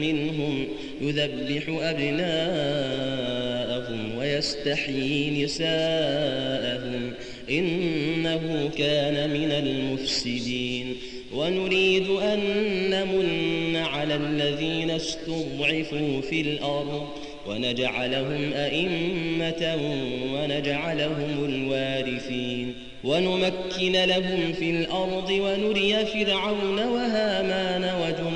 منهم 0.00 0.68
يذبح 1.00 1.62
أبناءهم 1.80 2.18
ويستحيي 4.18 5.44
نساءهم 5.44 7.12
إنه 7.50 8.70
كان 8.78 9.30
من 9.30 9.52
المفسدين. 9.52 10.96
ونريد 11.34 12.08
أن 12.08 12.40
نمن 12.90 13.76
على 13.76 14.14
الذين 14.14 14.90
استضعفوا 14.90 16.20
في 16.20 16.40
الأرض 16.40 17.08
ونجعلهم 17.48 18.52
أئمة 18.52 19.78
ونجعلهم 20.34 21.44
الوارثين. 21.44 22.74
ونمكن 23.04 23.92
لهم 23.92 24.52
في 24.52 24.70
الأرض 24.70 25.30
ونري 25.30 26.06
فرعون 26.06 26.78
وهامان 26.78 27.84
وجنودهما 28.02 28.35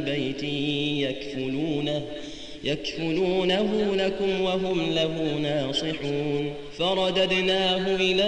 أهل 0.00 0.12
بيت 0.12 0.42
يكفلونه 1.10 2.02
يكفلونه 2.64 3.94
لكم 3.94 4.40
وهم 4.40 4.92
له 4.94 5.38
ناصحون 5.42 6.54
فرددناه 6.78 7.96
إلى 7.96 8.22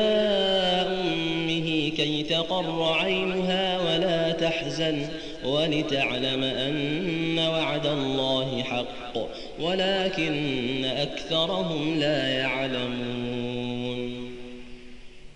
أمه 0.89 1.91
كي 1.97 2.23
تقر 2.23 2.83
عينها 3.01 3.79
ولا 3.81 4.33
تحزن 4.33 5.07
ولتعلم 5.45 6.45
أن 6.45 7.39
وعد 7.39 7.87
الله 7.87 8.63
حق 8.63 9.29
ولكن 9.61 10.85
أكثرهم 10.85 11.99
لا 11.99 12.29
يعلمون 12.29 13.32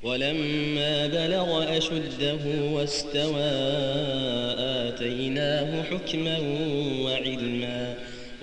ولما 0.06 1.06
بلغ 1.06 1.76
أشده 1.78 2.38
واستوى 2.72 3.50
آتيناه 4.58 5.82
حكما 5.82 6.38
وعلما 7.02 7.94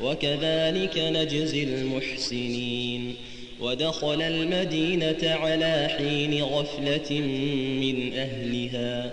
وكذلك 0.03 0.97
نجزي 0.97 1.63
المحسنين. 1.63 3.16
ودخل 3.62 4.22
المدينة 4.22 5.18
على 5.23 5.88
حين 5.97 6.44
غفلة 6.44 7.19
من 7.81 8.13
أهلها 8.13 9.12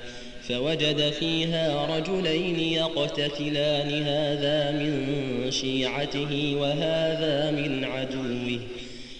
فوجد 0.49 1.10
فيها 1.10 1.97
رجلين 1.97 2.60
يقتتلان 2.60 4.03
هذا 4.03 4.71
من 4.71 5.50
شيعته 5.50 6.56
وهذا 6.60 7.50
من 7.50 7.84
عدوه. 7.84 8.60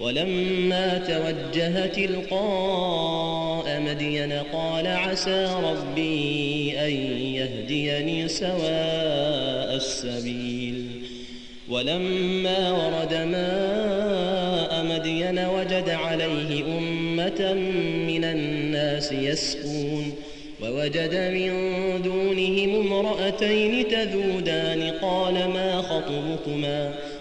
ولما 0.00 0.98
توجه 0.98 1.86
تلقاء 1.86 3.80
مدين 3.80 4.32
قال 4.32 4.86
عسى 4.86 5.54
ربي 5.64 6.74
أن 6.78 6.92
يهديني 7.34 8.28
سواء 8.28 9.76
السبيل. 9.76 10.84
ولما 11.68 12.72
ورد 12.72 13.14
ماء 13.14 14.84
مدين 14.84 15.38
وجد 15.38 15.88
عليه 15.88 16.64
أمة 16.78 17.54
من 18.08 18.24
الناس 18.24 19.12
يسكون 19.12 20.14
ووجد 20.62 21.14
من 21.14 21.52
دونهم 22.02 22.92
امرأتين 22.92 23.88
تذودان 23.88 24.92
قال 25.02 25.34
ما 25.34 25.82
خطبكما؟ 25.82 26.94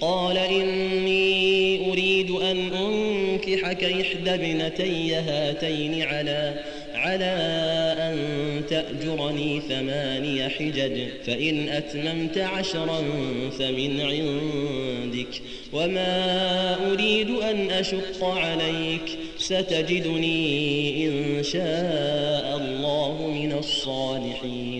قال 0.00 0.36
إني 0.38 1.90
أريد 1.90 2.30
أن 2.30 2.72
أنكحك 2.72 3.84
إحدى 3.84 4.34
ابنتي 4.34 5.14
هاتين 5.14 6.02
على 6.02 6.54
على 6.94 7.34
أن 7.98 8.16
تأجرني 8.68 9.60
ثماني 9.60 10.48
حجج 10.48 11.08
فإن 11.26 11.68
أتممت 11.68 12.38
عشرا 12.38 13.02
فمن 13.58 14.00
عندك 14.00 15.42
وما 15.72 16.92
أريد 16.92 17.30
أن 17.30 17.70
أشق 17.70 18.24
عليك 18.24 19.18
ستجدني 19.38 21.08
إن 21.08 21.42
شاء 21.42 22.56
الله 22.56 23.30
من 23.34 23.52
الصالحين. 23.52 24.79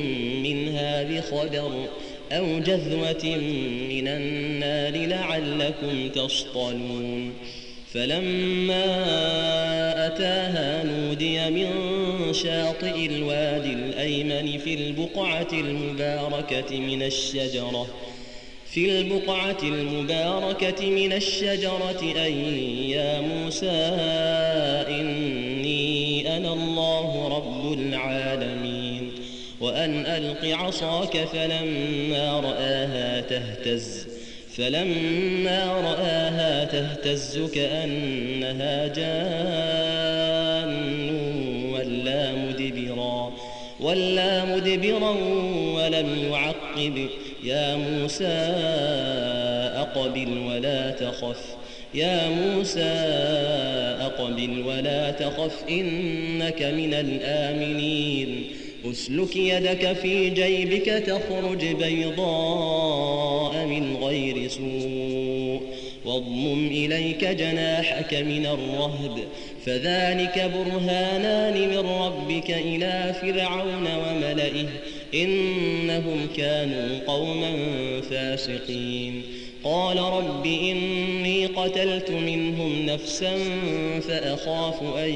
بخبر 1.03 1.87
أو 2.31 2.59
جذوة 2.59 3.37
من 3.89 4.07
النار 4.07 5.07
لعلكم 5.07 6.09
تصطلون. 6.09 7.33
فلما 7.93 8.85
أتاها 10.07 10.83
نودي 10.83 11.49
من 11.49 11.67
شاطئ 12.33 13.05
الوادي 13.05 13.73
الأيمن 13.73 14.57
في 14.57 14.73
البقعة 14.73 15.47
المباركة 15.53 16.79
من 16.79 17.03
الشجرة 17.03 17.87
في 18.73 18.99
البقعة 18.99 19.57
المباركة 19.63 20.89
من 20.89 21.13
الشجرة 21.13 22.13
أي 22.23 22.89
يا 22.89 23.21
موسى 23.21 23.69
إني 24.89 26.37
أنا 26.37 26.53
الله 26.53 27.27
رب 27.27 27.73
العالمين. 27.73 28.30
وأن 29.81 30.05
ألق 30.05 30.45
عصاك 30.45 31.17
فلما 31.17 32.39
رآها 32.39 33.21
تهتز 33.21 34.07
فلما 34.57 35.65
رآها 35.65 36.65
تهتز 36.65 37.49
كأنها 37.55 38.87
جان 38.87 40.73
ولا 41.73 42.31
مدبرا 42.31 43.33
ولا 43.79 44.45
مدبرا 44.45 45.09
ولم 45.75 46.31
يعقب. 46.31 47.07
يا 47.43 47.75
موسى 47.75 48.53
أقبل 49.77 50.37
ولا 50.47 50.91
تخف 50.91 51.55
يا 51.93 52.29
موسى 52.29 52.93
أقبل 54.01 54.63
ولا 54.67 55.11
تخف 55.11 55.63
إنك 55.69 56.61
من 56.61 56.93
الآمنين. 56.93 58.60
أسلك 58.85 59.35
يدك 59.35 59.93
في 59.93 60.29
جيبك 60.29 60.85
تخرج 60.85 61.65
بيضاء 61.65 63.65
من 63.65 63.97
غير 64.03 64.47
سوء 64.47 65.61
واضمم 66.05 66.67
إليك 66.67 67.25
جناحك 67.25 68.13
من 68.13 68.45
الرهب 68.45 69.19
فذلك 69.65 70.51
برهانان 70.55 71.69
من 71.69 71.77
ربك 71.77 72.51
إلى 72.51 73.15
فرعون 73.21 73.87
وملئه 74.07 74.67
إنهم 75.13 76.27
كانوا 76.37 76.99
قوما 77.07 77.51
فاسقين 78.09 79.21
قال 79.63 79.99
رب 79.99 80.45
إني 80.45 81.45
قتلت 81.45 82.11
منهم 82.11 82.85
نفسا 82.85 83.37
فأخاف 84.07 84.83
أن 84.97 85.13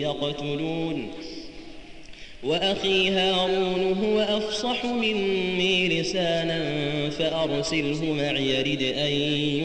يقتلون 0.00 1.08
وأخي 2.46 3.10
هارون 3.10 3.92
هو 4.04 4.20
أفصح 4.20 4.84
مني 4.84 6.00
لسانا 6.00 6.64
فأرسله 7.10 8.12
معي 8.12 8.62
رد 8.62 8.82
أن 8.82 9.12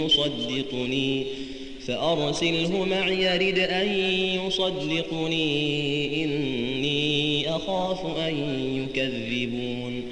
يصدقني 0.06 1.26
فأرسله 1.88 2.86
معي 2.86 3.38
رد 3.38 3.60
أن 3.60 3.88
يصدقني. 4.46 6.24
إني 6.24 7.50
أخاف 7.50 8.18
أن 8.28 8.36
يكذبون. 8.76 10.04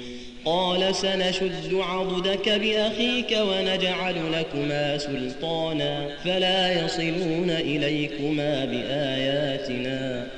قال 0.44 0.94
سنشد 0.94 1.74
عضدك 1.74 2.48
بأخيك 2.48 3.38
ونجعل 3.40 4.14
لكما 4.32 4.98
سلطانا 4.98 6.16
فلا 6.24 6.84
يصلون 6.84 7.50
إليكما 7.50 8.64
بآياتنا. 8.64 10.37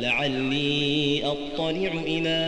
لعلي 0.00 1.22
أطلع 1.24 1.92
إلى 2.06 2.38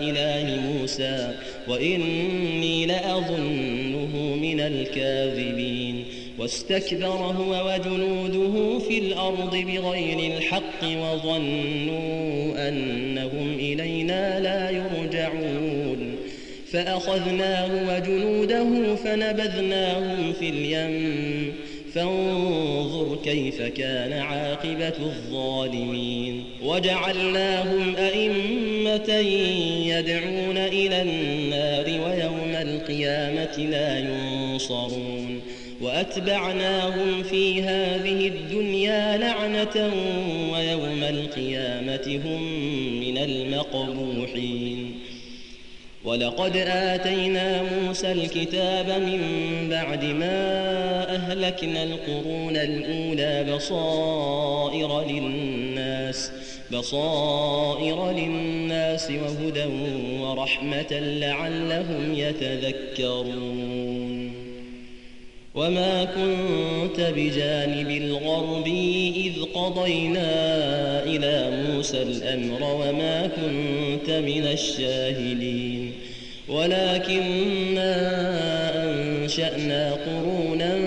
إله 0.00 0.60
موسى 0.60 1.34
وإني 1.68 2.86
لأظنه 2.86 4.36
من 4.42 4.60
الكاذبين. 4.60 6.04
واستكبر 6.38 7.06
هو 7.06 7.72
وجنوده 7.72 8.78
في 8.78 8.98
الأرض 8.98 9.56
بغير 9.56 10.36
الحق 10.36 10.84
وظنوا 10.84 12.68
أنهم 12.68 13.54
إلينا 13.58 14.40
لا 14.40 14.70
يرجعون. 14.70 16.16
فأخذناه 16.72 17.96
وجنوده 17.96 18.94
فنبذناهم 18.94 20.32
في 20.32 20.48
اليم. 20.48 21.52
فانظر 21.96 23.18
كيف 23.24 23.62
كان 23.62 24.12
عاقبة 24.12 24.92
الظالمين. 24.98 26.44
وجعلناهم 26.62 27.96
أئمة 27.96 29.14
يدعون 29.86 30.56
إلى 30.56 31.02
النار 31.02 31.84
ويوم 31.84 32.54
القيامة 32.54 33.70
لا 33.70 33.98
ينصرون. 33.98 35.40
وأتبعناهم 35.80 37.22
في 37.22 37.62
هذه 37.62 38.28
الدنيا 38.28 39.16
لعنة 39.16 39.92
ويوم 40.52 41.02
القيامة 41.02 42.20
هم 42.24 42.42
من 43.00 43.18
المقبوحين. 43.18 45.05
ولقد 46.06 46.56
آتينا 46.56 47.62
موسى 47.62 48.12
الكتاب 48.12 48.88
من 48.90 49.20
بعد 49.70 50.04
ما 50.04 51.14
أهلكنا 51.14 51.82
القرون 51.82 52.56
الأولى 52.56 53.54
بصائر 53.54 55.00
للناس 55.08 56.30
بصائر 56.72 58.10
للناس 58.10 59.10
وهدى 59.10 59.64
ورحمة 60.20 60.86
لعلهم 60.90 62.14
يتذكرون. 62.14 63.66
وما 65.54 66.04
كنت 66.04 67.00
بجانب 67.00 67.90
الغرب 67.90 68.66
إذ 69.16 69.42
قضينا 69.54 70.32
إلى 71.04 71.62
موسى 71.62 72.02
الأمر 72.02 72.62
وما 72.62 73.26
كنت 73.26 74.10
من 74.10 74.46
الشاهدين. 74.46 75.85
ولكننا 76.48 77.92
أنشأنا 78.84 79.92
قرونا 79.92 80.78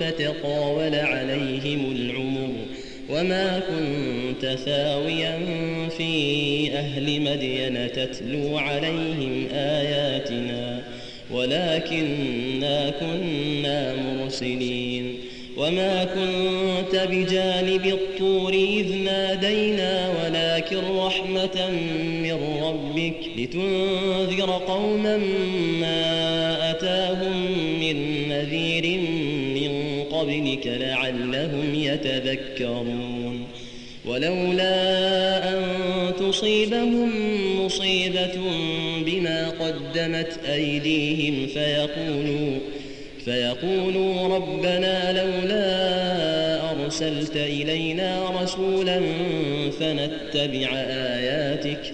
فتطاول 0.00 0.94
عليهم 0.94 1.92
العمر 1.96 2.50
وما 3.10 3.60
كنت 3.60 4.46
ثاويا 4.46 5.38
في 5.98 6.70
أهل 6.74 7.20
مدين 7.20 7.92
تتلو 7.92 8.58
عليهم 8.58 9.46
آياتنا 9.54 10.82
ولكننا 11.30 12.90
كنا 12.90 13.94
مرسلين 13.94 15.14
وما 15.56 16.04
كنت 16.04 17.08
بجانب 17.10 17.86
الطور 17.86 18.52
إذ 18.52 18.96
نادينا 18.96 20.08
ولكن 20.08 20.78
رحمة 20.96 21.70
لتنذر 23.36 24.50
قوما 24.50 25.16
ما 25.80 26.70
أتاهم 26.70 27.46
من 27.80 28.28
نذير 28.28 28.98
من 29.54 30.02
قبلك 30.10 30.66
لعلهم 30.66 31.74
يتذكرون. 31.74 33.44
ولولا 34.06 35.48
أن 35.48 35.62
تصيبهم 36.18 37.10
مصيبة 37.64 38.34
بما 39.06 39.50
قدمت 39.50 40.38
أيديهم 40.48 41.46
فيقولوا 41.46 42.58
فيقولوا 43.24 44.36
ربنا 44.36 45.12
لولا 45.12 45.64
أرسلت 46.70 47.36
إلينا 47.36 48.30
رسولا 48.42 49.00
فنتبع 49.80 50.68
آياتك 50.88 51.92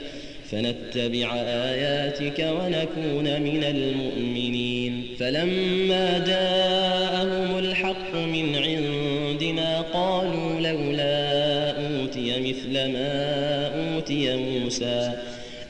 فنتبع 0.50 1.34
آياتك 1.36 2.38
ونكون 2.38 3.42
من 3.42 3.64
المؤمنين. 3.64 5.06
فلما 5.18 6.24
جاءهم 6.26 7.58
الحق 7.58 8.14
من 8.14 8.56
عندنا 8.56 9.80
قالوا 9.80 10.60
لولا 10.60 11.70
أوتي 11.70 12.40
مثل 12.40 12.72
ما 12.72 13.70
أوتي 13.94 14.36
موسى. 14.36 15.12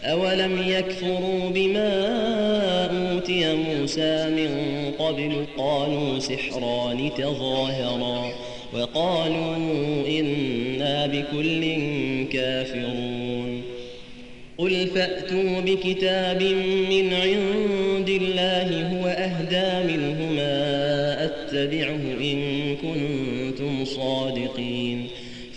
أولم 0.04 0.62
يكفروا 0.68 1.50
بما 1.50 2.06
أوتي 3.12 3.54
موسى 3.54 4.30
من 4.30 4.50
قبل؟ 4.98 5.46
قالوا 5.58 6.18
سحران 6.18 7.10
تظاهرا. 7.18 8.32
وقالوا 8.74 9.56
إنا 10.08 11.06
بكل 11.06 11.62
كافرون. 12.32 13.19
قل 14.70 14.86
فأتوا 14.86 15.60
بكتاب 15.60 16.42
من 16.90 17.14
عند 17.14 18.08
الله 18.08 18.86
هو 18.86 19.06
أهدى 19.06 19.92
منهما 19.92 21.24
أتبعه 21.24 22.00
إن 22.20 22.76
كنتم 22.76 23.84
صادقين 23.84 25.06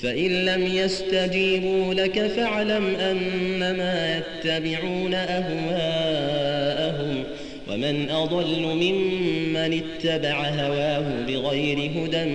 فإن 0.01 0.45
لم 0.45 0.67
يستجيبوا 0.67 1.93
لك 1.93 2.27
فاعلم 2.27 2.95
أنما 2.95 4.17
يتبعون 4.17 5.13
أهواءهم 5.13 6.43
ومن 7.69 8.09
أضل 8.09 8.61
ممن 8.61 9.81
اتبع 9.81 10.49
هواه 10.49 11.25
بغير 11.27 11.77
هدى 11.77 12.25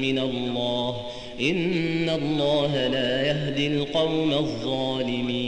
من 0.00 0.18
الله 0.18 0.96
إن 1.40 2.08
الله 2.08 2.86
لا 2.86 3.26
يهدي 3.26 3.66
القوم 3.66 4.32
الظالمين 4.32 5.47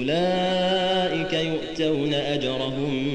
أولئك 0.00 1.32
يؤتون 1.32 2.14
أجرهم 2.14 3.06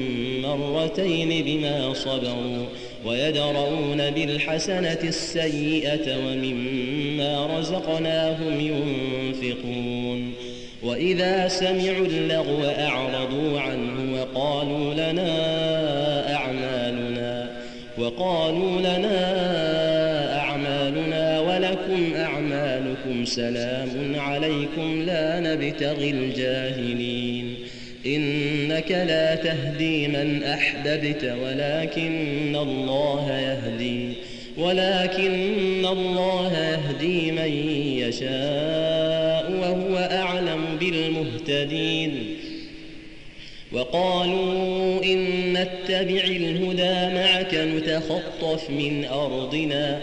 مرتين 0.42 1.44
بما 1.44 1.94
صبروا 1.94 2.66
ويدرؤون 3.06 4.10
بالحسنة 4.10 4.98
السيئة 5.02 6.16
ومما 6.16 7.58
رزقناهم 7.58 8.60
ينفقون. 8.60 10.32
وإذا 10.82 11.48
سمعوا 11.48 12.06
اللغو 12.06 12.64
أعرضوا 12.64 13.60
عنه 13.60 14.20
وقالوا 14.20 14.94
لنا 14.94 16.34
أعمالنا 16.34 17.50
وقالوا 17.98 18.80
لنا 18.80 19.85
سلام 23.26 24.14
عليكم 24.16 25.02
لا 25.02 25.40
نبتغي 25.40 26.10
الجاهلين. 26.10 27.54
إنك 28.06 28.90
لا 28.90 29.34
تهدي 29.34 30.08
من 30.08 30.42
أحببت 30.42 31.24
ولكن 31.42 32.56
الله 32.56 33.38
يهدي 33.38 34.12
ولكن 34.58 35.86
الله 35.86 36.52
يهدي 36.58 37.32
من 37.32 37.52
يشاء 38.08 39.52
وهو 39.52 39.96
أعلم 39.96 40.62
بالمهتدين. 40.80 42.36
وقالوا 43.72 45.04
إن 45.04 45.52
نتبع 45.52 46.24
الهدى 46.24 47.14
معك 47.14 47.54
نتخطف 47.54 48.70
من 48.70 49.04
أرضنا 49.04 50.02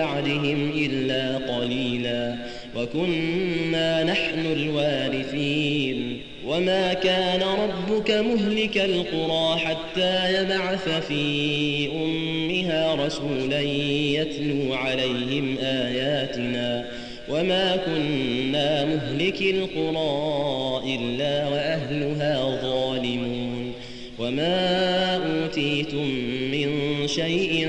بعدهم 0.00 0.72
إلا 0.76 1.36
قليلا. 1.36 2.36
وكنا 2.76 4.04
نحن 4.04 4.46
الوارثين. 4.52 6.20
وما 6.46 6.92
كان 6.92 7.40
ربك 7.40 8.10
مهلك 8.10 8.76
القرى 8.76 9.58
حتى 9.58 10.42
يبعث 10.42 11.06
في 11.08 11.88
أمها 12.04 13.06
رسولا 13.06 13.60
يتلو 13.60 14.74
عليهم 14.74 15.56
آياتنا. 15.62 16.84
وما 17.28 17.76
كنا 17.76 18.84
مهلك 18.84 19.42
القرى 19.42 20.82
إلا 20.96 21.48
وأهلها 21.48 22.60
ظالمون. 22.62 23.72
وما 24.18 25.16
أوتيتم 25.16 26.06
من 26.52 26.70
شيء 27.06 27.68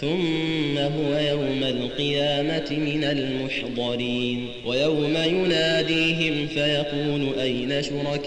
ثم 0.00 0.78
هو 0.78 1.18
يوم 1.18 1.62
القيامة 1.62 2.70
من 2.70 3.04
المحضرين 3.04 4.48
ويوم 4.66 5.16
يناديهم 5.16 6.46
فيقول 6.46 7.38
أين 7.40 7.82
شركائي 7.82 8.26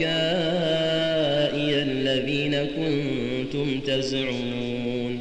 الذين 1.81 2.55
كنتم 2.65 3.79
تزعمون؟ 3.79 5.19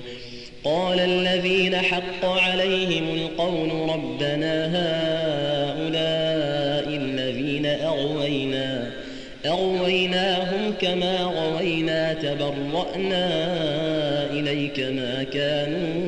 قال 0.65 1.01
الذين 1.01 1.77
حق 1.77 2.25
عليهم 2.25 3.15
القول 3.15 3.71
ربنا 3.91 4.67
هؤلاء 4.67 6.09
الذين 6.97 7.67
أغوينا 7.67 8.91
أغويناهم 9.47 10.75
كما 10.81 11.17
غوينا 11.17 12.13
تبرأنا 12.13 13.29
إليك 14.31 14.81
ما 14.81 15.23
كانوا 15.23 16.08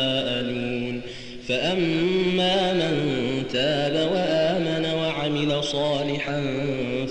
فأما 1.51 2.73
من 2.73 2.93
تاب 3.53 4.11
وآمن 4.13 4.85
وعمل 4.85 5.63
صالحا 5.63 6.43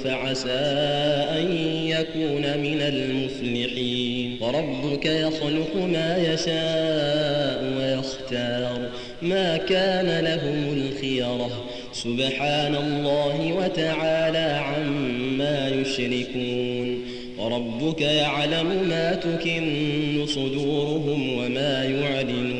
فعسى 0.04 0.50
أن 1.38 1.52
يكون 1.86 2.42
من 2.42 2.80
المفلحين. 2.80 4.38
وربك 4.40 5.06
يخلق 5.06 5.76
ما 5.76 6.16
يشاء 6.16 7.64
ويختار 7.78 8.88
ما 9.22 9.56
كان 9.56 10.24
لهم 10.24 10.72
الخيرة 10.72 11.50
سبحان 11.92 12.74
الله 12.74 13.52
وتعالى 13.52 14.62
عما 14.64 15.68
يشركون. 15.68 16.98
وربك 17.38 18.00
يعلم 18.00 18.88
ما 18.88 19.14
تكن 19.14 20.26
صدورهم 20.26 21.38
وما 21.38 21.84
يعلنون. 21.84 22.59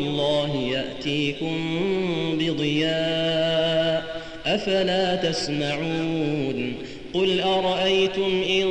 يأتيكم 1.01 1.57
بضياء 2.39 4.21
أفلا 4.45 5.15
تسمعون 5.15 6.73
قل 7.13 7.39
أرأيتم 7.39 8.43
إن 8.49 8.67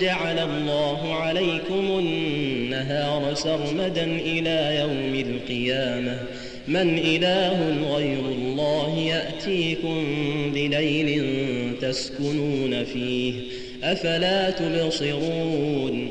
جعل 0.00 0.38
الله 0.38 1.14
عليكم 1.14 1.98
النهار 1.98 3.34
سرمدا 3.34 4.04
إلى 4.04 4.78
يوم 4.80 5.24
القيامة 5.30 6.18
من 6.68 6.98
إله 6.98 7.86
غير 7.94 8.20
الله 8.20 8.98
يأتيكم 8.98 10.04
بليل 10.54 11.22
تسكنون 11.80 12.84
فيه 12.84 13.32
أفلا 13.82 14.50
تبصرون 14.50 16.10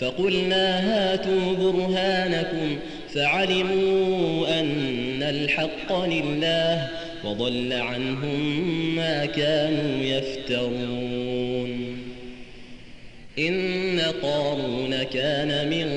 فقلنا 0.00 0.78
هاتوا 0.80 1.52
برهانكم 1.52 2.78
فعلموا 3.14 4.60
أن 4.60 5.22
الحق 5.22 6.04
لله 6.04 6.88
وضل 7.24 7.72
عنهم 7.72 8.66
ما 8.96 9.24
كانوا 9.26 10.02
يفترون. 10.02 11.98
إن 13.38 14.00
قارون 14.22 15.02
كان 15.02 15.70
من 15.70 15.88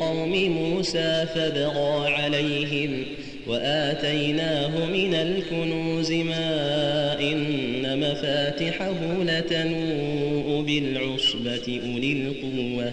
قوم 0.00 0.50
موسى 0.50 1.26
فبغى 1.34 2.14
عليهم 2.14 3.04
وآتيناه 3.46 4.86
من 4.86 5.14
الكنوز 5.14 6.12
ما 6.12 7.20
إن 7.20 8.00
مفاتحه 8.00 9.22
لتنوء 9.22 10.62
بالعصبة 10.66 11.80
أولي 11.86 12.12
القوة. 12.12 12.92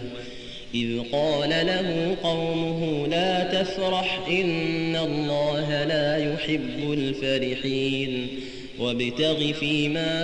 إذ 0.75 0.99
قال 1.11 1.49
له 1.49 2.15
قومه 2.23 3.07
لا 3.07 3.43
تفرح 3.43 4.19
إن 4.29 4.95
الله 4.95 5.83
لا 5.83 6.33
يحب 6.33 6.93
الفرحين 6.93 8.27
وابتغ 8.79 9.51
فيما 9.53 10.23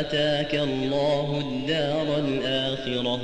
آتاك 0.00 0.54
الله 0.54 1.40
الدار 1.40 2.18
الآخرة 2.18 3.20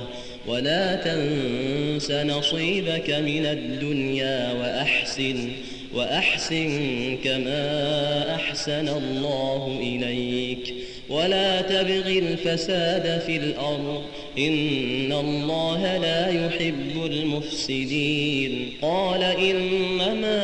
ولا 0.46 0.96
تنس 0.96 2.10
نصيبك 2.10 3.10
من 3.10 3.46
الدنيا 3.46 4.52
وأحسن 4.52 5.48
وأحسن 5.94 7.18
كما 7.24 8.34
أحسن 8.34 8.88
الله 8.88 9.78
إليك 9.80 10.74
ولا 11.08 11.60
تبغ 11.60 12.08
الفساد 12.08 13.22
في 13.26 13.36
الأرض. 13.36 14.02
إن 14.38 15.12
الله 15.12 15.96
لا 15.96 16.46
يحب 16.46 17.04
المفسدين. 17.06 18.70
قال 18.82 19.22
إنما 19.22 20.42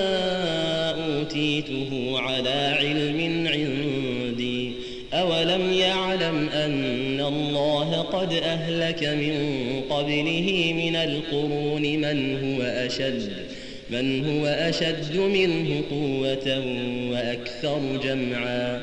أوتيته 0.91 2.21
على 2.21 2.77
علم 2.79 3.47
عندي. 3.47 4.73
أولم 5.13 5.73
يعلم 5.73 6.49
أن 6.49 7.21
الله 7.21 8.01
قد 8.03 8.33
أهلك 8.33 9.05
من 9.05 9.35
قبله 9.91 10.73
من 10.77 10.97
القرون 10.97 11.83
من 11.83 12.39
هو 12.45 12.63
أشد 12.63 13.33
من 13.91 14.25
هو 14.25 14.47
أشد 14.47 15.17
منه 15.17 15.83
قوة 15.91 16.65
وأكثر 17.11 17.81
جمعا. 18.05 18.83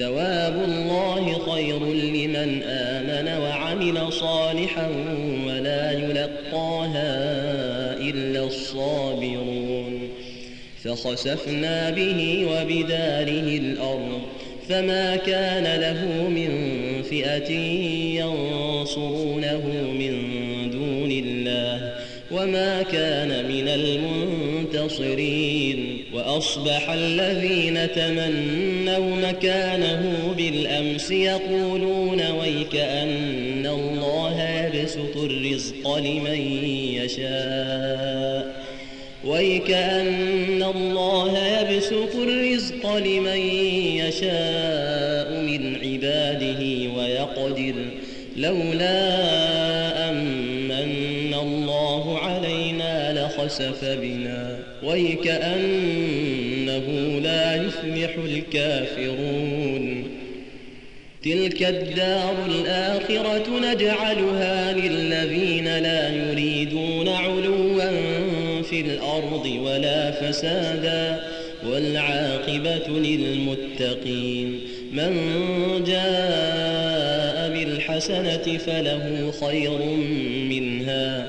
ثواب 0.00 0.56
الله 0.64 1.52
خير 1.52 1.78
لمن 1.92 2.62
آمن 2.62 3.42
وعمل 3.42 4.12
صالحا 4.12 4.88
ولا 5.46 5.92
يلقاها 5.92 7.10
إلا 8.00 8.44
الصابرون. 8.44 10.00
فخسفنا 10.84 11.90
به 11.90 12.46
وبداره 12.50 13.58
الأرض 13.58 14.20
فما 14.68 15.16
كان 15.16 15.80
له 15.80 16.28
من 16.28 16.50
فئة 17.02 17.50
ينصرونه 18.20 19.62
وما 22.30 22.82
كان 22.82 23.44
من 23.44 23.68
المنتصرين 24.78 26.04
وأصبح 26.14 26.90
الذين 26.90 27.92
تمنوا 27.92 29.16
مكانه 29.16 30.34
بالأمس 30.36 31.10
يقولون 31.10 32.30
ويك 32.30 32.76
أن 32.76 33.66
الله 33.66 34.48
يبسط 34.50 35.16
الرزق 35.16 35.96
لمن 35.98 36.40
يشاء 36.94 38.60
ويك 39.24 39.70
أن 39.70 40.62
الله 40.62 41.38
يبسط 41.38 42.16
الرزق 42.16 42.96
لمن 42.96 43.40
يشاء 43.96 44.59
لخسف 53.60 53.98
بنا 54.00 54.58
ويكأنه 54.82 56.30
لا 57.22 57.54
يفلح 57.54 58.10
الكافرون 58.24 60.04
تلك 61.22 61.62
الدار 61.62 62.34
الآخرة 62.46 63.60
نجعلها 63.72 64.72
للذين 64.72 65.78
لا 65.78 66.08
يريدون 66.08 67.08
علوا 67.08 67.90
في 68.62 68.80
الأرض 68.80 69.46
ولا 69.46 70.10
فسادا 70.10 71.20
والعاقبة 71.66 72.88
للمتقين 72.88 74.60
من 74.92 75.12
جاء 75.86 77.50
بالحسنة 77.50 78.58
فله 78.58 79.32
خير 79.40 79.78
منها 80.50 81.28